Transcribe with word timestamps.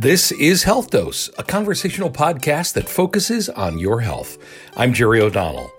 This 0.00 0.32
is 0.32 0.62
Health 0.62 0.88
Dose, 0.88 1.28
a 1.36 1.42
conversational 1.42 2.08
podcast 2.08 2.72
that 2.72 2.88
focuses 2.88 3.50
on 3.50 3.78
your 3.78 4.00
health. 4.00 4.38
I'm 4.74 4.94
Jerry 4.94 5.20
O'Donnell. 5.20 5.70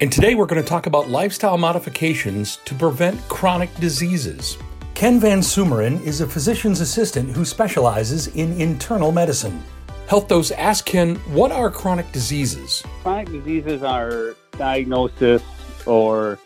And 0.00 0.10
today 0.10 0.34
we're 0.34 0.46
going 0.46 0.60
to 0.60 0.68
talk 0.68 0.86
about 0.86 1.08
lifestyle 1.08 1.56
modifications 1.56 2.56
to 2.64 2.74
prevent 2.74 3.16
chronic 3.28 3.72
diseases. 3.76 4.58
Ken 4.94 5.20
Van 5.20 5.38
Sumeren 5.38 6.04
is 6.04 6.20
a 6.20 6.26
physician's 6.26 6.80
assistant 6.80 7.30
who 7.30 7.44
specializes 7.44 8.26
in 8.26 8.60
internal 8.60 9.12
medicine. 9.12 9.62
Health 10.08 10.26
Dose 10.26 10.50
asked 10.50 10.86
Ken, 10.86 11.14
what 11.32 11.52
are 11.52 11.70
chronic 11.70 12.10
diseases? 12.10 12.82
Chronic 13.04 13.30
diseases 13.30 13.84
are 13.84 14.34
diagnosis 14.58 15.44
or 15.86 16.40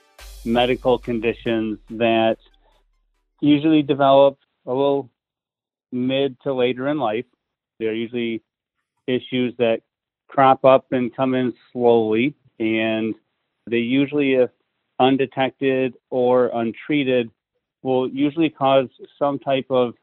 medical 0.44 0.98
conditions 0.98 1.78
that 1.88 2.36
usually 3.40 3.80
develop 3.80 4.36
a 4.66 4.74
little 4.74 5.08
mid 5.92 6.40
to 6.42 6.52
later 6.52 6.88
in 6.88 6.98
life. 6.98 7.24
They're 7.78 7.94
usually 7.94 8.42
issues 9.06 9.54
that 9.58 9.80
crop 10.28 10.64
up 10.64 10.86
and 10.92 11.14
come 11.14 11.34
in 11.34 11.54
slowly, 11.72 12.34
and 12.58 13.14
they 13.66 13.78
usually, 13.78 14.34
if 14.34 14.50
undetected 14.98 15.94
or 16.10 16.50
untreated, 16.52 17.30
will 17.82 18.08
usually 18.08 18.50
cause 18.50 18.88
some 19.18 19.38
type 19.38 19.66
of 19.70 19.94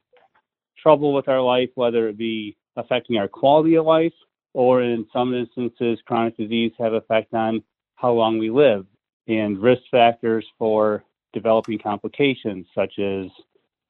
trouble 0.82 1.14
with 1.14 1.28
our 1.28 1.42
life, 1.42 1.70
whether 1.76 2.08
it 2.08 2.18
be 2.18 2.56
affecting 2.78 3.18
our 3.18 3.28
quality 3.28 3.76
of 3.76 3.86
life 3.86 4.14
or 4.54 4.82
in 4.82 5.06
some 5.12 5.34
instances, 5.34 6.00
chronic 6.06 6.38
disease 6.38 6.72
have 6.80 6.94
effect 6.94 7.34
on 7.34 7.62
how 7.96 8.12
long 8.12 8.38
we 8.38 8.50
live 8.50 8.86
and 9.28 9.62
risk 9.62 9.82
factors 9.92 10.46
for 10.58 11.04
developing 11.34 11.78
complications 11.78 12.66
such 12.74 12.98
as 13.00 13.26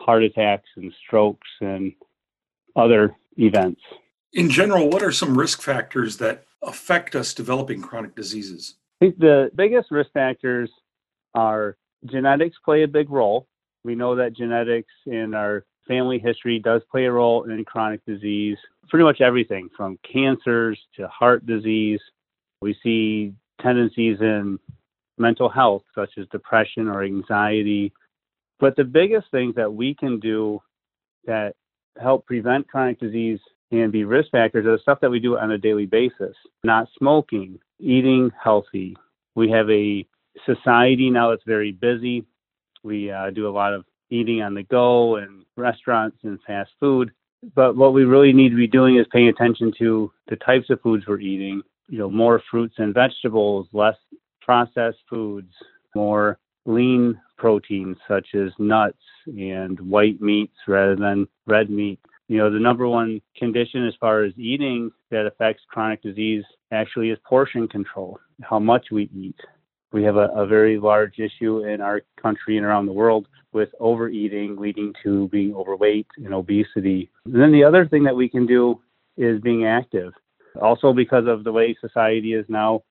heart 0.06 0.24
attacks 0.24 0.70
and 0.76 0.94
strokes 1.06 1.48
and 1.62 1.94
other 2.76 3.16
events. 3.38 3.82
In 4.34 4.50
general, 4.50 4.90
what 4.90 5.02
are 5.02 5.12
some 5.12 5.38
risk 5.38 5.62
factors 5.62 6.18
that 6.18 6.46
affect 6.62 7.16
us 7.16 7.34
developing 7.34 7.82
chronic 7.82 8.16
diseases? 8.16 8.76
I 9.02 9.06
think 9.06 9.18
the 9.18 9.50
biggest 9.56 9.92
risk 9.92 10.12
factors 10.14 10.70
are 11.34 11.78
genetics 12.06 12.58
play 12.64 12.84
a 12.84 12.88
big 12.88 13.10
role. 13.10 13.48
We 13.84 13.96
know 13.96 14.16
that 14.16 14.34
genetics 14.34 14.92
in 15.06 15.34
our 15.34 15.66
family 15.88 16.20
history 16.20 16.60
does 16.60 16.82
play 16.92 17.06
a 17.06 17.12
role 17.12 17.44
in 17.44 17.64
chronic 17.66 18.06
disease, 18.06 18.58
pretty 18.90 19.04
much 19.04 19.22
everything 19.22 19.70
from 19.76 20.00
cancers 20.12 20.80
to 20.96 21.08
heart 21.08 21.46
disease. 21.46 22.00
We 22.62 22.76
see 22.82 23.34
tendencies 23.62 24.20
in 24.22 24.60
mental 25.18 25.50
health, 25.50 25.84
such 25.94 26.12
as 26.18 26.28
depression 26.32 26.88
or 26.88 27.04
anxiety, 27.04 27.94
but 28.60 28.76
the 28.76 28.84
biggest 28.84 29.30
things 29.32 29.56
that 29.56 29.74
we 29.74 29.94
can 29.96 30.20
do 30.20 30.62
that 31.26 31.56
help 32.02 32.26
prevent 32.26 32.68
chronic 32.68 33.00
disease 33.00 33.40
and 33.72 33.92
be 33.92 34.04
risk 34.04 34.32
factors 34.32 34.66
are 34.66 34.74
the 34.74 34.82
stuff 34.82 35.00
that 35.02 35.10
we 35.10 35.20
do 35.20 35.38
on 35.38 35.52
a 35.52 35.58
daily 35.58 35.86
basis. 35.86 36.36
Not 36.64 36.88
smoking, 36.98 37.60
eating 37.80 38.32
healthy. 38.42 38.96
We 39.36 39.50
have 39.52 39.70
a 39.70 40.06
society 40.46 41.10
now 41.10 41.30
that's 41.30 41.44
very 41.46 41.72
busy. 41.72 42.26
We 42.84 43.12
uh, 43.12 43.32
do 43.32 43.48
a 43.48 43.52
lot 43.52 43.74
of 43.74 43.86
eating 44.10 44.42
on 44.42 44.54
the 44.54 44.64
go 44.64 45.16
and 45.16 45.44
restaurants 45.58 46.18
and 46.24 46.40
fast 46.46 46.72
food. 46.80 47.12
But 47.56 47.76
what 47.76 47.94
we 47.94 48.06
really 48.06 48.34
need 48.34 48.50
to 48.50 48.56
be 48.56 48.68
doing 48.68 48.98
is 48.98 49.06
paying 49.12 49.30
attention 49.30 49.74
to 49.80 50.12
the 50.28 50.36
types 50.38 50.70
of 50.70 50.82
foods 50.82 51.06
we're 51.08 51.20
eating. 51.20 51.62
You 51.88 52.00
know, 52.00 52.10
more 52.10 52.42
fruits 52.50 52.76
and 52.78 52.94
vegetables, 52.94 53.68
less 53.74 53.98
processed 54.42 54.98
foods, 55.10 55.52
more 55.96 56.40
lean 56.66 57.20
proteins 57.38 57.98
such 58.08 58.28
as 58.34 58.52
nuts 58.60 58.98
and 59.28 59.80
white 59.80 60.22
meats 60.22 60.56
rather 60.68 60.96
than 60.96 61.28
red 61.46 61.70
meat. 61.70 62.00
You 62.28 62.38
know, 62.38 62.52
the 62.52 62.60
number 62.60 62.88
one 62.88 63.22
condition 63.38 63.88
as 63.88 63.94
far 64.00 64.24
as 64.24 64.34
eating 64.38 64.92
that 65.12 65.28
affects 65.28 65.64
chronic 65.70 66.02
disease 66.02 66.44
actually 66.72 67.12
is 67.12 67.20
portion 67.28 67.68
control, 67.68 68.20
how 68.42 68.60
much 68.60 68.88
we 68.92 69.10
eat. 69.16 69.40
We 69.92 70.04
have 70.04 70.18
a, 70.18 70.30
a 70.36 70.46
very 70.46 70.78
large 70.78 71.20
issue 71.20 71.66
in 71.66 71.82
our 71.82 72.02
country 72.22 72.58
and 72.58 72.66
around 72.66 72.88
the 72.88 72.94
world 72.94 73.28
with 73.54 73.70
overeating, 73.80 74.58
leading 74.58 74.94
to 75.04 75.30
being 75.30 75.54
overweight 75.56 76.08
and 76.18 76.34
obesity. 76.34 77.10
And 77.26 77.42
then 77.42 77.52
the 77.52 77.64
other 77.64 77.88
thing 77.88 78.04
that 78.04 78.16
we 78.16 78.28
can 78.28 78.46
do 78.46 78.82
is 79.18 79.40
being 79.42 79.66
active. 79.66 80.12
Also, 80.62 80.94
because 80.94 81.28
of 81.28 81.44
the 81.44 81.52
way 81.52 81.78
society 81.80 82.34
is 82.34 82.46
now, 82.50 82.84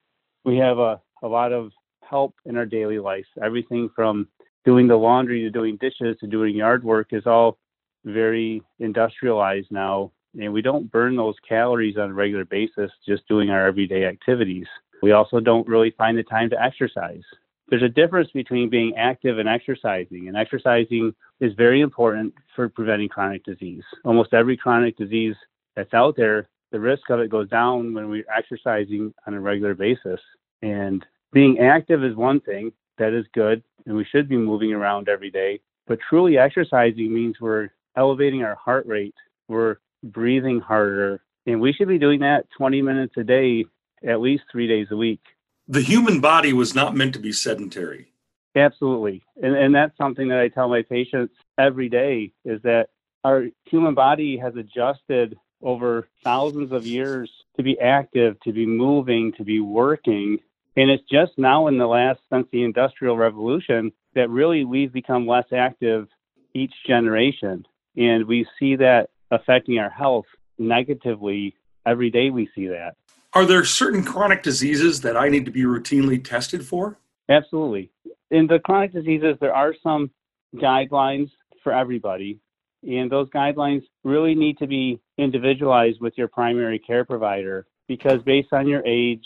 we 0.45 0.57
have 0.57 0.79
a, 0.79 0.99
a 1.21 1.27
lot 1.27 1.51
of 1.51 1.71
help 2.01 2.35
in 2.45 2.55
our 2.57 2.65
daily 2.65 2.99
life. 2.99 3.25
Everything 3.43 3.89
from 3.95 4.27
doing 4.65 4.87
the 4.87 4.95
laundry 4.95 5.41
to 5.41 5.49
doing 5.49 5.77
dishes 5.77 6.17
to 6.19 6.27
doing 6.27 6.55
yard 6.55 6.83
work 6.83 7.09
is 7.11 7.25
all 7.25 7.57
very 8.03 8.61
industrialized 8.79 9.71
now. 9.71 10.11
And 10.37 10.51
we 10.51 10.61
don't 10.61 10.91
burn 10.91 11.15
those 11.15 11.35
calories 11.47 11.97
on 11.97 12.09
a 12.09 12.13
regular 12.13 12.45
basis 12.45 12.91
just 13.07 13.27
doing 13.27 13.49
our 13.49 13.67
everyday 13.67 14.05
activities. 14.05 14.65
We 15.01 15.11
also 15.11 15.39
don't 15.39 15.67
really 15.67 15.91
find 15.97 16.17
the 16.17 16.23
time 16.23 16.49
to 16.49 16.61
exercise. 16.61 17.23
There's 17.69 17.83
a 17.83 17.89
difference 17.89 18.29
between 18.31 18.69
being 18.69 18.93
active 18.95 19.39
and 19.39 19.49
exercising, 19.49 20.27
and 20.27 20.37
exercising 20.37 21.13
is 21.39 21.53
very 21.53 21.81
important 21.81 22.33
for 22.55 22.69
preventing 22.69 23.09
chronic 23.09 23.43
disease. 23.43 23.83
Almost 24.03 24.33
every 24.33 24.55
chronic 24.55 24.97
disease 24.97 25.35
that's 25.75 25.93
out 25.93 26.15
there, 26.15 26.47
the 26.71 26.79
risk 26.79 27.09
of 27.09 27.19
it 27.19 27.31
goes 27.31 27.49
down 27.49 27.93
when 27.93 28.09
we're 28.09 28.25
exercising 28.35 29.13
on 29.25 29.33
a 29.33 29.39
regular 29.39 29.73
basis. 29.73 30.19
And 30.61 31.05
being 31.33 31.59
active 31.59 32.03
is 32.03 32.15
one 32.15 32.39
thing 32.39 32.71
that 32.97 33.13
is 33.13 33.25
good, 33.33 33.63
and 33.85 33.95
we 33.95 34.05
should 34.05 34.27
be 34.27 34.37
moving 34.37 34.73
around 34.73 35.09
every 35.09 35.31
day. 35.31 35.59
But 35.87 35.99
truly 36.09 36.37
exercising 36.37 37.13
means 37.13 37.39
we're 37.39 37.69
elevating 37.95 38.43
our 38.43 38.55
heart 38.55 38.85
rate, 38.87 39.15
we're 39.47 39.77
breathing 40.03 40.59
harder, 40.59 41.21
and 41.45 41.61
we 41.61 41.73
should 41.73 41.87
be 41.87 41.99
doing 41.99 42.21
that 42.21 42.47
20 42.57 42.81
minutes 42.81 43.13
a 43.17 43.23
day, 43.23 43.65
at 44.05 44.21
least 44.21 44.43
three 44.51 44.67
days 44.67 44.87
a 44.91 44.97
week. 44.97 45.21
The 45.67 45.81
human 45.81 46.19
body 46.19 46.53
was 46.53 46.75
not 46.75 46.95
meant 46.95 47.13
to 47.13 47.19
be 47.19 47.31
sedentary. 47.31 48.11
Absolutely. 48.55 49.23
And, 49.41 49.55
and 49.55 49.75
that's 49.75 49.97
something 49.97 50.29
that 50.29 50.39
I 50.39 50.47
tell 50.47 50.69
my 50.69 50.81
patients 50.83 51.33
every 51.57 51.89
day 51.89 52.31
is 52.45 52.61
that 52.63 52.89
our 53.23 53.47
human 53.65 53.95
body 53.95 54.37
has 54.37 54.55
adjusted 54.55 55.37
over 55.61 56.07
thousands 56.23 56.71
of 56.71 56.85
years 56.85 57.29
to 57.57 57.63
be 57.63 57.79
active, 57.79 58.39
to 58.41 58.53
be 58.53 58.65
moving, 58.65 59.33
to 59.33 59.43
be 59.43 59.59
working. 59.59 60.39
And 60.77 60.89
it's 60.89 61.03
just 61.09 61.31
now 61.37 61.67
in 61.67 61.77
the 61.77 61.87
last, 61.87 62.19
since 62.31 62.47
the 62.51 62.63
Industrial 62.63 63.15
Revolution, 63.15 63.91
that 64.13 64.29
really 64.29 64.65
we've 64.65 64.91
become 64.91 65.27
less 65.27 65.45
active 65.53 66.07
each 66.53 66.73
generation. 66.85 67.65
And 67.95 68.25
we 68.25 68.45
see 68.59 68.75
that 68.77 69.09
affecting 69.31 69.79
our 69.79 69.89
health 69.89 70.25
negatively 70.57 71.55
every 71.85 72.09
day. 72.09 72.29
We 72.29 72.49
see 72.55 72.67
that. 72.67 72.95
Are 73.33 73.45
there 73.45 73.63
certain 73.65 74.03
chronic 74.03 74.43
diseases 74.43 75.01
that 75.01 75.17
I 75.17 75.29
need 75.29 75.45
to 75.45 75.51
be 75.51 75.63
routinely 75.63 76.23
tested 76.23 76.65
for? 76.65 76.97
Absolutely. 77.29 77.91
In 78.31 78.47
the 78.47 78.59
chronic 78.59 78.93
diseases, 78.93 79.35
there 79.39 79.53
are 79.53 79.73
some 79.83 80.11
guidelines 80.55 81.29
for 81.63 81.73
everybody. 81.73 82.39
And 82.83 83.11
those 83.11 83.29
guidelines 83.29 83.83
really 84.03 84.35
need 84.35 84.57
to 84.59 84.67
be 84.67 84.99
individualized 85.17 85.99
with 86.01 86.13
your 86.17 86.27
primary 86.27 86.79
care 86.79 87.03
provider 87.03 87.65
because 87.87 88.21
based 88.23 88.53
on 88.53 88.67
your 88.67 88.83
age, 88.85 89.25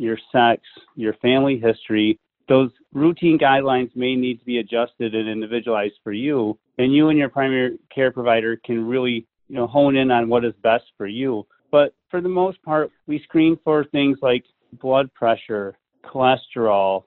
your 0.00 0.18
sex, 0.32 0.62
your 0.96 1.12
family 1.14 1.58
history, 1.58 2.18
those 2.48 2.70
routine 2.94 3.38
guidelines 3.38 3.94
may 3.94 4.16
need 4.16 4.40
to 4.40 4.44
be 4.44 4.58
adjusted 4.58 5.14
and 5.14 5.28
individualized 5.28 5.94
for 6.02 6.12
you. 6.12 6.58
And 6.78 6.92
you 6.94 7.10
and 7.10 7.18
your 7.18 7.28
primary 7.28 7.78
care 7.94 8.10
provider 8.10 8.56
can 8.56 8.86
really, 8.86 9.26
you 9.48 9.56
know, 9.56 9.66
hone 9.66 9.96
in 9.96 10.10
on 10.10 10.28
what 10.28 10.44
is 10.44 10.54
best 10.62 10.84
for 10.96 11.06
you. 11.06 11.46
But 11.70 11.94
for 12.10 12.20
the 12.20 12.28
most 12.28 12.62
part, 12.62 12.90
we 13.06 13.20
screen 13.22 13.58
for 13.62 13.84
things 13.84 14.18
like 14.22 14.44
blood 14.80 15.12
pressure, 15.14 15.76
cholesterol, 16.04 17.04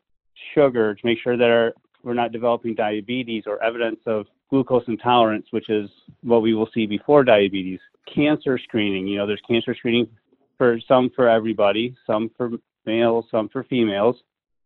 sugar 0.53 0.93
to 0.93 1.01
make 1.05 1.17
sure 1.21 1.35
that 1.35 1.49
our, 1.49 1.73
we're 2.03 2.13
not 2.13 2.31
developing 2.31 2.75
diabetes 2.75 3.43
or 3.47 3.61
evidence 3.63 3.99
of 4.05 4.27
glucose 4.49 4.83
intolerance, 4.87 5.47
which 5.49 5.69
is 5.69 5.89
what 6.21 6.43
we 6.43 6.53
will 6.53 6.69
see 6.73 6.85
before 6.85 7.23
diabetes. 7.23 7.79
Cancer 8.13 8.59
screening, 8.63 9.07
you 9.07 9.17
know, 9.17 9.25
there's 9.25 9.41
cancer 9.47 9.73
screening 9.73 10.07
for 10.57 10.79
some 10.87 11.09
for 11.15 11.27
everybody, 11.27 11.95
some 12.05 12.29
for 12.37 12.51
males, 12.85 13.25
some 13.31 13.49
for 13.49 13.63
females. 13.63 14.15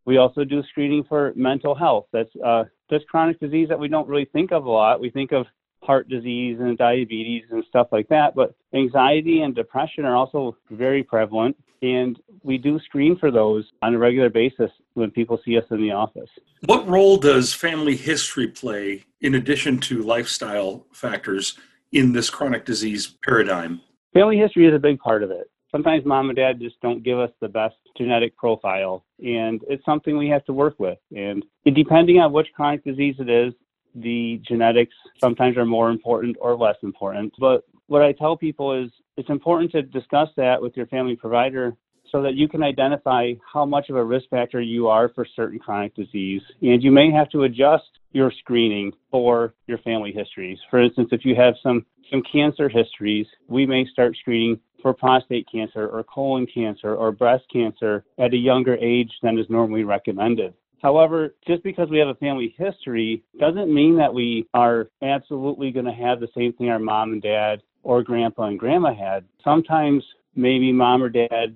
We 0.06 0.18
also 0.18 0.44
do 0.44 0.64
screening 0.70 1.04
for 1.04 1.34
mental 1.36 1.76
health. 1.76 2.08
That's 2.14 2.30
uh, 2.44 2.64
this 2.90 3.02
chronic 3.10 3.40
disease 3.40 3.68
that 3.70 3.80
we 3.80 3.90
don't 3.90 4.08
really 4.08 4.26
think 4.32 4.52
of 4.52 4.66
a 4.66 4.70
lot. 4.70 5.02
We 5.02 5.10
think 5.10 5.34
of 5.34 5.46
heart 5.84 6.10
disease 6.10 6.58
and 6.60 6.78
diabetes 6.78 7.44
and 7.52 7.64
stuff 7.68 7.88
like 7.92 8.08
that, 8.10 8.36
but 8.36 8.56
anxiety 8.74 9.42
and 9.42 9.54
depression 9.56 10.06
are 10.06 10.16
also 10.16 10.56
very 10.72 11.04
prevalent. 11.04 11.56
And 11.82 12.20
we 12.42 12.58
do 12.58 12.80
screen 12.80 13.18
for 13.18 13.30
those 13.30 13.66
on 13.82 13.94
a 13.94 13.98
regular 13.98 14.30
basis 14.30 14.72
when 14.96 15.12
people 15.12 15.40
see 15.46 15.58
us 15.58 15.66
in 15.70 15.82
the 15.82 15.92
office. 15.92 16.30
What 16.66 16.88
role 16.88 17.18
does 17.18 17.54
family 17.54 17.96
history 17.96 18.48
play 18.48 19.04
in 19.22 19.36
addition 19.36 19.80
to 19.82 20.02
lifestyle 20.02 20.88
factors 20.92 21.58
in 21.92 22.14
this 22.14 22.30
chronic 22.30 22.66
disease 22.66 23.16
paradigm? 23.24 23.82
Family 24.14 24.38
history 24.38 24.66
is 24.66 24.74
a 24.74 24.80
big 24.80 25.00
part 25.00 25.22
of 25.22 25.30
it 25.30 25.52
sometimes 25.72 26.06
mom 26.06 26.30
and 26.30 26.38
dad 26.38 26.60
just 26.60 26.80
don't 26.82 27.04
give 27.04 27.20
us 27.20 27.32
the 27.42 27.48
best 27.48 27.76
genetic 27.98 28.36
profile 28.38 29.04
and 29.20 29.62
it's 29.70 29.84
something 29.86 30.18
we 30.18 30.30
have 30.30 30.46
to 30.46 30.54
work 30.54 30.76
with 30.80 30.98
and 31.16 31.44
depending 31.76 32.20
on 32.20 32.32
which 32.32 32.48
chronic 32.56 32.84
disease 32.84 33.16
it 33.20 33.30
is 33.30 33.54
the 33.96 34.40
genetics 34.48 34.94
sometimes 35.20 35.58
are 35.58 35.66
more 35.66 35.90
important 35.90 36.36
or 36.40 36.56
less 36.56 36.76
important 36.84 37.34
but 37.40 37.64
what 37.88 38.02
I 38.02 38.12
tell 38.12 38.38
people 38.38 38.74
is 38.74 38.92
it's 39.16 39.30
important 39.30 39.72
to 39.72 39.82
discuss 39.82 40.30
that 40.38 40.62
with 40.62 40.76
your 40.78 40.88
family 40.88 41.16
provider 41.16 41.76
so 42.12 42.22
that 42.22 42.36
you 42.36 42.48
can 42.48 42.64
identify 42.64 43.34
how 43.52 43.66
much 43.66 43.90
of 43.90 43.96
a 43.96 44.04
risk 44.04 44.30
factor 44.30 44.62
you 44.62 44.88
are 44.88 45.10
for 45.10 45.26
certain 45.36 45.60
chronic 45.60 45.94
disease. 45.96 46.42
And 46.62 46.82
you 46.82 46.92
may 46.92 47.12
have 47.12 47.30
to 47.32 47.44
adjust 47.44 47.90
your 48.12 48.32
screening 48.40 48.94
for 49.12 49.54
your 49.68 49.78
family 49.80 50.14
histories. 50.14 50.58
For 50.70 50.82
instance, 50.82 51.10
if 51.12 51.26
you 51.26 51.36
have 51.36 51.56
some, 51.62 51.86
some 52.10 52.24
cancer 52.32 52.70
histories, 52.70 53.28
we 53.48 53.66
may 53.66 53.86
start 53.92 54.16
screening 54.20 54.60
for 54.88 54.94
prostate 54.94 55.46
cancer 55.52 55.90
or 55.90 56.02
colon 56.02 56.48
cancer 56.48 56.96
or 56.96 57.12
breast 57.12 57.44
cancer 57.52 58.06
at 58.20 58.34
a 58.34 58.38
younger 58.38 58.76
age 58.76 59.12
than 59.22 59.38
is 59.38 59.46
normally 59.50 59.84
recommended. 59.84 60.54
However, 60.82 61.36
just 61.46 61.62
because 61.64 61.90
we 61.90 61.98
have 61.98 62.08
a 62.08 62.16
family 62.16 62.56
history 62.58 63.22
doesn't 63.38 63.74
mean 63.74 63.98
that 63.98 64.14
we 64.14 64.48
are 64.54 64.88
absolutely 65.04 65.72
going 65.72 65.88
to 65.88 65.92
have 65.92 66.22
the 66.22 66.30
same 66.34 66.54
thing 66.54 66.70
our 66.70 66.80
mom 66.80 67.12
and 67.12 67.22
dad 67.22 67.64
or 67.84 68.02
grandpa 68.02 68.44
and 68.44 68.58
grandma 68.58 68.96
had. 68.96 69.26
Sometimes 69.44 70.06
maybe 70.36 70.72
mom 70.72 71.04
or 71.04 71.10
dad 71.10 71.54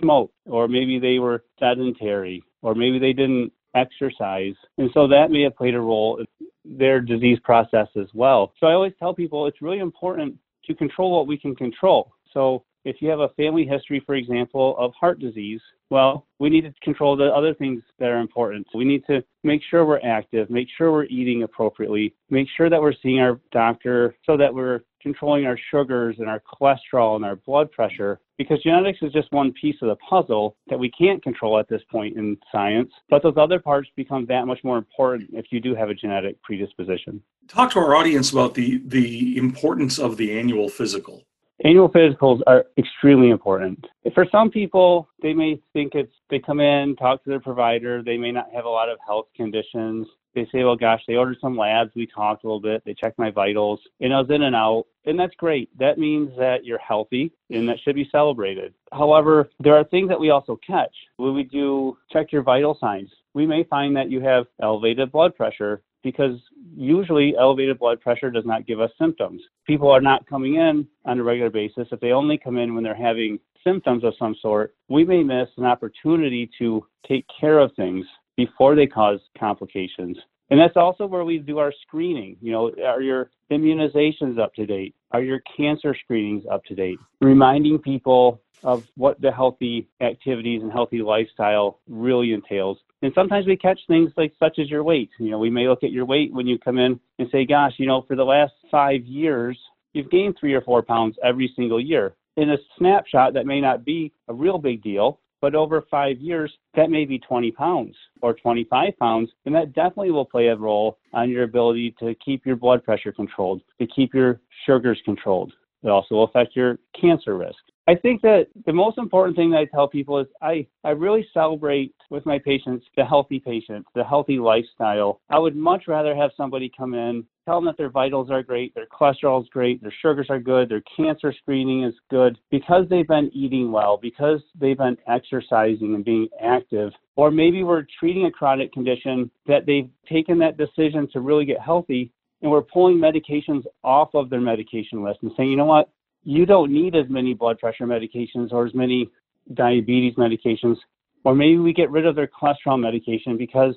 smoked, 0.00 0.34
or 0.46 0.66
maybe 0.66 0.98
they 0.98 1.20
were 1.20 1.44
sedentary, 1.60 2.42
or 2.62 2.74
maybe 2.74 2.98
they 2.98 3.12
didn't 3.12 3.52
exercise. 3.76 4.54
And 4.78 4.90
so 4.92 5.06
that 5.06 5.30
may 5.30 5.42
have 5.42 5.54
played 5.54 5.76
a 5.76 5.80
role 5.80 6.18
in 6.18 6.48
their 6.64 7.00
disease 7.00 7.38
process 7.44 7.86
as 7.94 8.08
well. 8.12 8.54
So 8.58 8.66
I 8.66 8.72
always 8.72 8.94
tell 8.98 9.14
people 9.14 9.46
it's 9.46 9.62
really 9.62 9.78
important 9.78 10.34
to 10.64 10.74
control 10.74 11.16
what 11.16 11.28
we 11.28 11.38
can 11.38 11.54
control. 11.54 12.12
So 12.32 12.64
if 12.84 12.96
you 13.00 13.08
have 13.08 13.20
a 13.20 13.28
family 13.30 13.64
history, 13.64 14.02
for 14.04 14.14
example, 14.14 14.76
of 14.78 14.92
heart 14.98 15.20
disease, 15.20 15.60
well, 15.90 16.26
we 16.38 16.48
need 16.48 16.62
to 16.62 16.72
control 16.82 17.16
the 17.16 17.26
other 17.26 17.54
things 17.54 17.82
that 17.98 18.08
are 18.08 18.18
important. 18.18 18.66
We 18.74 18.84
need 18.84 19.04
to 19.06 19.22
make 19.44 19.60
sure 19.70 19.84
we're 19.84 20.00
active, 20.00 20.48
make 20.50 20.68
sure 20.76 20.90
we're 20.90 21.04
eating 21.04 21.42
appropriately, 21.42 22.14
make 22.30 22.48
sure 22.56 22.70
that 22.70 22.80
we're 22.80 22.94
seeing 23.02 23.20
our 23.20 23.38
doctor 23.52 24.16
so 24.24 24.36
that 24.36 24.52
we're 24.52 24.80
controlling 25.02 25.46
our 25.46 25.58
sugars 25.70 26.16
and 26.18 26.28
our 26.28 26.40
cholesterol 26.40 27.16
and 27.16 27.24
our 27.24 27.36
blood 27.36 27.70
pressure 27.72 28.20
because 28.38 28.62
genetics 28.62 28.98
is 29.02 29.12
just 29.12 29.30
one 29.32 29.52
piece 29.52 29.76
of 29.82 29.88
the 29.88 29.96
puzzle 29.96 30.56
that 30.68 30.78
we 30.78 30.90
can't 30.90 31.22
control 31.22 31.58
at 31.58 31.68
this 31.68 31.82
point 31.90 32.16
in 32.16 32.36
science. 32.50 32.90
But 33.10 33.22
those 33.22 33.34
other 33.36 33.58
parts 33.58 33.88
become 33.96 34.26
that 34.26 34.46
much 34.46 34.60
more 34.64 34.78
important 34.78 35.30
if 35.32 35.46
you 35.50 35.60
do 35.60 35.74
have 35.74 35.90
a 35.90 35.94
genetic 35.94 36.40
predisposition. 36.42 37.22
Talk 37.48 37.72
to 37.72 37.80
our 37.80 37.94
audience 37.94 38.32
about 38.32 38.54
the, 38.54 38.80
the 38.86 39.36
importance 39.36 39.98
of 39.98 40.16
the 40.16 40.38
annual 40.38 40.68
physical. 40.68 41.24
Annual 41.64 41.90
physicals 41.90 42.40
are 42.48 42.64
extremely 42.76 43.30
important. 43.30 43.86
For 44.14 44.26
some 44.32 44.50
people, 44.50 45.08
they 45.22 45.32
may 45.32 45.60
think 45.72 45.94
it's 45.94 46.12
they 46.28 46.40
come 46.40 46.58
in, 46.58 46.96
talk 46.96 47.22
to 47.22 47.30
their 47.30 47.40
provider, 47.40 48.02
they 48.02 48.16
may 48.16 48.32
not 48.32 48.48
have 48.52 48.64
a 48.64 48.68
lot 48.68 48.88
of 48.88 48.98
health 49.06 49.26
conditions. 49.36 50.08
They 50.34 50.48
say, 50.50 50.64
well, 50.64 50.76
gosh, 50.76 51.02
they 51.06 51.14
ordered 51.14 51.36
some 51.40 51.56
labs, 51.56 51.90
we 51.94 52.06
talked 52.06 52.42
a 52.42 52.46
little 52.46 52.60
bit, 52.60 52.82
they 52.84 52.94
checked 52.94 53.18
my 53.18 53.30
vitals, 53.30 53.80
and 54.00 54.14
I 54.14 54.20
was 54.20 54.30
in 54.30 54.42
and 54.42 54.56
out. 54.56 54.86
And 55.04 55.18
that's 55.18 55.34
great. 55.36 55.68
That 55.78 55.98
means 55.98 56.30
that 56.38 56.64
you're 56.64 56.78
healthy 56.78 57.32
and 57.50 57.68
that 57.68 57.78
should 57.84 57.94
be 57.94 58.08
celebrated. 58.10 58.72
However, 58.92 59.50
there 59.60 59.76
are 59.76 59.84
things 59.84 60.08
that 60.08 60.18
we 60.18 60.30
also 60.30 60.58
catch. 60.66 60.94
When 61.16 61.34
we 61.34 61.44
do 61.44 61.98
check 62.10 62.32
your 62.32 62.42
vital 62.42 62.76
signs, 62.80 63.10
we 63.34 63.46
may 63.46 63.64
find 63.64 63.94
that 63.96 64.10
you 64.10 64.20
have 64.20 64.46
elevated 64.60 65.12
blood 65.12 65.36
pressure 65.36 65.82
because 66.02 66.38
usually 66.74 67.34
elevated 67.38 67.78
blood 67.78 68.00
pressure 68.00 68.30
does 68.30 68.46
not 68.46 68.66
give 68.66 68.80
us 68.80 68.90
symptoms. 68.98 69.42
People 69.66 69.90
are 69.90 70.00
not 70.00 70.26
coming 70.26 70.56
in 70.56 70.86
on 71.04 71.18
a 71.18 71.22
regular 71.22 71.50
basis. 71.50 71.88
If 71.92 72.00
they 72.00 72.12
only 72.12 72.38
come 72.38 72.58
in 72.58 72.74
when 72.74 72.84
they're 72.84 72.94
having 72.94 73.38
symptoms 73.64 74.04
of 74.04 74.14
some 74.18 74.34
sort, 74.40 74.74
we 74.88 75.04
may 75.04 75.22
miss 75.22 75.48
an 75.56 75.64
opportunity 75.64 76.50
to 76.58 76.84
take 77.06 77.26
care 77.40 77.58
of 77.58 77.70
things 77.76 78.06
before 78.36 78.74
they 78.74 78.86
cause 78.86 79.20
complications. 79.38 80.16
And 80.50 80.60
that's 80.60 80.76
also 80.76 81.06
where 81.06 81.24
we 81.24 81.38
do 81.38 81.58
our 81.58 81.72
screening. 81.86 82.36
You 82.42 82.52
know, 82.52 82.70
are 82.84 83.00
your 83.00 83.30
immunizations 83.50 84.38
up 84.38 84.54
to 84.54 84.66
date? 84.66 84.94
Are 85.12 85.22
your 85.22 85.40
cancer 85.56 85.96
screenings 86.04 86.44
up 86.50 86.64
to 86.64 86.74
date? 86.74 86.98
Reminding 87.20 87.78
people 87.78 88.42
of 88.62 88.86
what 88.96 89.20
the 89.20 89.32
healthy 89.32 89.88
activities 90.00 90.62
and 90.62 90.70
healthy 90.70 91.02
lifestyle 91.02 91.80
really 91.88 92.32
entails. 92.32 92.78
And 93.02 93.12
sometimes 93.14 93.46
we 93.46 93.56
catch 93.56 93.80
things 93.88 94.12
like 94.16 94.32
such 94.38 94.60
as 94.60 94.70
your 94.70 94.84
weight. 94.84 95.10
You 95.18 95.30
know, 95.30 95.38
we 95.38 95.50
may 95.50 95.68
look 95.68 95.82
at 95.82 95.90
your 95.90 96.04
weight 96.04 96.32
when 96.32 96.46
you 96.46 96.58
come 96.58 96.78
in 96.78 96.98
and 97.18 97.28
say, 97.32 97.44
gosh, 97.44 97.72
you 97.76 97.86
know, 97.86 98.02
for 98.06 98.14
the 98.14 98.24
last 98.24 98.52
five 98.70 99.04
years, 99.04 99.58
you've 99.92 100.10
gained 100.10 100.36
three 100.38 100.54
or 100.54 100.60
four 100.60 100.82
pounds 100.82 101.16
every 101.22 101.52
single 101.56 101.80
year. 101.80 102.14
In 102.36 102.50
a 102.50 102.56
snapshot, 102.78 103.34
that 103.34 103.44
may 103.44 103.60
not 103.60 103.84
be 103.84 104.12
a 104.28 104.34
real 104.34 104.56
big 104.56 104.82
deal, 104.82 105.18
but 105.40 105.56
over 105.56 105.84
five 105.90 106.18
years, 106.18 106.52
that 106.76 106.88
may 106.88 107.04
be 107.04 107.18
20 107.18 107.50
pounds 107.50 107.96
or 108.22 108.32
25 108.32 108.96
pounds, 108.98 109.30
and 109.44 109.54
that 109.54 109.74
definitely 109.74 110.12
will 110.12 110.24
play 110.24 110.46
a 110.46 110.56
role 110.56 110.98
on 111.12 111.28
your 111.28 111.42
ability 111.42 111.96
to 111.98 112.14
keep 112.24 112.46
your 112.46 112.56
blood 112.56 112.84
pressure 112.84 113.12
controlled, 113.12 113.60
to 113.80 113.86
keep 113.88 114.14
your 114.14 114.40
sugars 114.64 115.00
controlled. 115.04 115.52
It 115.82 115.88
also 115.88 116.14
will 116.14 116.24
affect 116.24 116.54
your 116.54 116.78
cancer 116.98 117.36
risk. 117.36 117.58
I 117.88 117.96
think 117.96 118.22
that 118.22 118.46
the 118.64 118.72
most 118.72 118.96
important 118.96 119.36
thing 119.36 119.50
that 119.50 119.58
I 119.58 119.64
tell 119.64 119.88
people 119.88 120.20
is 120.20 120.28
I, 120.40 120.66
I 120.84 120.90
really 120.90 121.26
celebrate 121.34 121.94
with 122.10 122.24
my 122.24 122.38
patients 122.38 122.86
the 122.96 123.04
healthy 123.04 123.40
patient, 123.40 123.84
the 123.96 124.04
healthy 124.04 124.38
lifestyle. 124.38 125.20
I 125.30 125.40
would 125.40 125.56
much 125.56 125.88
rather 125.88 126.14
have 126.14 126.30
somebody 126.36 126.70
come 126.76 126.94
in, 126.94 127.24
tell 127.44 127.56
them 127.56 127.64
that 127.64 127.76
their 127.76 127.90
vitals 127.90 128.30
are 128.30 128.42
great, 128.42 128.72
their 128.76 128.86
cholesterol 128.86 129.42
is 129.42 129.48
great, 129.48 129.82
their 129.82 129.92
sugars 130.00 130.28
are 130.30 130.38
good, 130.38 130.68
their 130.68 130.82
cancer 130.96 131.34
screening 131.36 131.82
is 131.82 131.94
good 132.08 132.38
because 132.52 132.86
they've 132.88 133.08
been 133.08 133.30
eating 133.34 133.72
well, 133.72 133.98
because 134.00 134.40
they've 134.60 134.78
been 134.78 134.96
exercising 135.08 135.96
and 135.96 136.04
being 136.04 136.28
active. 136.40 136.92
Or 137.16 137.32
maybe 137.32 137.64
we're 137.64 137.86
treating 137.98 138.26
a 138.26 138.30
chronic 138.30 138.72
condition 138.72 139.28
that 139.46 139.66
they've 139.66 139.90
taken 140.08 140.38
that 140.38 140.56
decision 140.56 141.08
to 141.12 141.20
really 141.20 141.44
get 141.44 141.60
healthy 141.60 142.12
and 142.42 142.50
we're 142.50 142.62
pulling 142.62 142.96
medications 142.96 143.62
off 143.84 144.10
of 144.14 144.28
their 144.28 144.40
medication 144.40 145.02
list 145.02 145.20
and 145.22 145.32
saying, 145.36 145.50
you 145.50 145.56
know 145.56 145.64
what, 145.64 145.90
you 146.24 146.46
don't 146.46 146.72
need 146.72 146.94
as 146.94 147.06
many 147.08 147.34
blood 147.34 147.58
pressure 147.58 147.86
medications 147.86 148.52
or 148.52 148.66
as 148.66 148.74
many 148.74 149.10
diabetes 149.54 150.14
medications, 150.14 150.76
or 151.24 151.34
maybe 151.34 151.58
we 151.58 151.72
get 151.72 151.90
rid 151.90 152.06
of 152.06 152.16
their 152.16 152.28
cholesterol 152.28 152.78
medication 152.78 153.36
because 153.36 153.74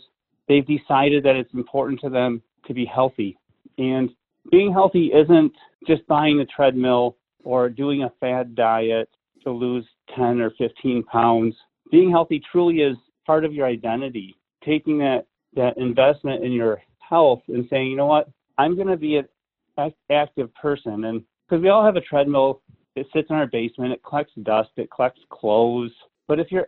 they've 0.47 0.65
decided 0.65 1.23
that 1.23 1.35
it's 1.35 1.53
important 1.53 1.99
to 2.01 2.09
them 2.09 2.41
to 2.67 2.73
be 2.73 2.85
healthy. 2.85 3.37
And 3.77 4.09
being 4.51 4.71
healthy 4.71 5.11
isn't 5.13 5.51
just 5.87 6.05
buying 6.07 6.39
a 6.39 6.45
treadmill 6.45 7.17
or 7.43 7.69
doing 7.69 8.03
a 8.03 8.11
fad 8.19 8.55
diet 8.55 9.09
to 9.43 9.51
lose 9.51 9.85
10 10.15 10.41
or 10.41 10.51
15 10.57 11.03
pounds. 11.03 11.55
Being 11.91 12.11
healthy 12.11 12.41
truly 12.51 12.77
is 12.77 12.97
part 13.25 13.45
of 13.45 13.53
your 13.53 13.67
identity. 13.67 14.35
Taking 14.63 14.97
that, 14.99 15.25
that 15.55 15.77
investment 15.77 16.43
in 16.43 16.51
your 16.51 16.81
health 16.99 17.41
and 17.47 17.67
saying, 17.69 17.87
you 17.87 17.95
know 17.95 18.07
what, 18.07 18.29
I'm 18.57 18.75
going 18.75 18.87
to 18.87 18.97
be 18.97 19.17
an 19.17 19.93
active 20.11 20.53
person. 20.55 21.05
And 21.05 21.23
because 21.47 21.61
we 21.61 21.69
all 21.69 21.85
have 21.85 21.95
a 21.95 22.01
treadmill. 22.01 22.61
It 22.95 23.07
sits 23.13 23.29
in 23.29 23.35
our 23.35 23.47
basement. 23.47 23.93
It 23.93 24.01
collects 24.03 24.33
dust. 24.43 24.69
It 24.77 24.89
collects 24.89 25.19
clothes. 25.29 25.91
But 26.27 26.39
if 26.39 26.51
you're 26.51 26.67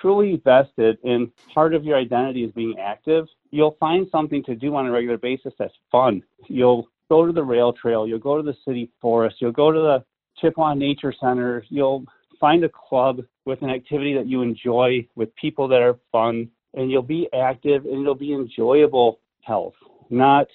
truly 0.00 0.40
vested 0.44 0.98
in 1.04 1.30
part 1.52 1.74
of 1.74 1.84
your 1.84 1.96
identity 1.96 2.44
is 2.44 2.52
being 2.52 2.76
active, 2.78 3.26
you'll 3.50 3.76
find 3.80 4.06
something 4.10 4.42
to 4.44 4.54
do 4.54 4.74
on 4.76 4.86
a 4.86 4.90
regular 4.90 5.18
basis 5.18 5.52
that's 5.58 5.74
fun. 5.90 6.22
You'll 6.48 6.88
go 7.10 7.26
to 7.26 7.32
the 7.32 7.42
rail 7.42 7.72
trail. 7.72 8.06
You'll 8.06 8.18
go 8.18 8.36
to 8.36 8.42
the 8.42 8.56
city 8.66 8.90
forest. 9.00 9.36
You'll 9.40 9.52
go 9.52 9.72
to 9.72 9.78
the 9.78 10.04
Chippewa 10.40 10.74
Nature 10.74 11.14
Center. 11.18 11.64
You'll 11.68 12.04
find 12.40 12.64
a 12.64 12.68
club 12.68 13.20
with 13.46 13.62
an 13.62 13.70
activity 13.70 14.14
that 14.14 14.26
you 14.26 14.42
enjoy 14.42 15.06
with 15.14 15.34
people 15.36 15.68
that 15.68 15.80
are 15.80 15.98
fun, 16.12 16.48
and 16.74 16.90
you'll 16.90 17.02
be 17.02 17.28
active 17.34 17.84
and 17.84 18.00
it'll 18.00 18.14
be 18.14 18.32
enjoyable 18.32 19.20
health, 19.42 19.74
not 20.10 20.46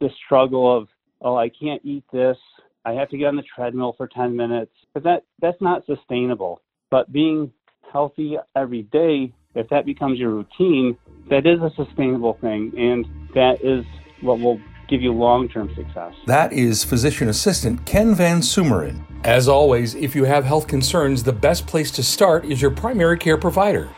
the 0.00 0.08
struggle 0.24 0.76
of, 0.76 0.88
oh, 1.22 1.36
I 1.36 1.48
can't 1.48 1.80
eat 1.84 2.04
this. 2.12 2.36
I 2.84 2.92
have 2.92 3.08
to 3.10 3.18
get 3.18 3.26
on 3.26 3.36
the 3.36 3.42
treadmill 3.42 3.94
for 3.96 4.06
10 4.06 4.36
minutes. 4.36 4.72
But 4.92 5.04
that, 5.04 5.24
that's 5.40 5.60
not 5.60 5.86
sustainable. 5.86 6.60
But 6.90 7.12
being 7.12 7.52
healthy 7.92 8.36
every 8.54 8.82
day, 8.82 9.32
if 9.54 9.68
that 9.70 9.86
becomes 9.86 10.18
your 10.18 10.30
routine, 10.30 10.96
that 11.30 11.46
is 11.46 11.60
a 11.60 11.70
sustainable 11.76 12.36
thing. 12.40 12.72
And 12.76 13.06
that 13.34 13.64
is 13.64 13.84
what 14.20 14.40
will 14.40 14.60
give 14.88 15.00
you 15.00 15.12
long 15.12 15.48
term 15.48 15.74
success. 15.74 16.12
That 16.26 16.52
is 16.52 16.84
physician 16.84 17.28
assistant 17.28 17.84
Ken 17.86 18.14
Van 18.14 18.40
Sumeren. 18.40 19.02
As 19.24 19.48
always, 19.48 19.94
if 19.94 20.14
you 20.14 20.24
have 20.24 20.44
health 20.44 20.66
concerns, 20.66 21.22
the 21.22 21.32
best 21.32 21.66
place 21.66 21.90
to 21.92 22.02
start 22.02 22.44
is 22.44 22.60
your 22.60 22.70
primary 22.70 23.18
care 23.18 23.38
provider. 23.38 23.88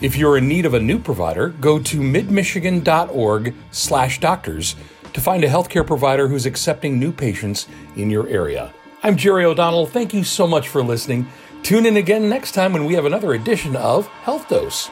If 0.00 0.16
you're 0.16 0.38
in 0.38 0.48
need 0.48 0.66
of 0.66 0.74
a 0.74 0.80
new 0.80 0.98
provider, 0.98 1.48
go 1.48 1.78
to 1.78 2.00
midmichigan.org 2.00 3.54
slash 3.70 4.18
doctors 4.18 4.74
to 5.14 5.20
find 5.20 5.42
a 5.42 5.48
healthcare 5.48 5.86
provider 5.86 6.28
who's 6.28 6.44
accepting 6.44 6.98
new 6.98 7.10
patients 7.10 7.66
in 7.96 8.10
your 8.10 8.28
area. 8.28 8.74
I'm 9.02 9.16
Jerry 9.16 9.44
O'Donnell. 9.44 9.86
Thank 9.86 10.12
you 10.12 10.24
so 10.24 10.46
much 10.46 10.68
for 10.68 10.82
listening. 10.82 11.26
Tune 11.62 11.86
in 11.86 11.96
again 11.96 12.28
next 12.28 12.52
time 12.52 12.74
when 12.74 12.84
we 12.84 12.94
have 12.94 13.06
another 13.06 13.32
edition 13.32 13.74
of 13.76 14.06
Health 14.06 14.48
Dose. 14.48 14.90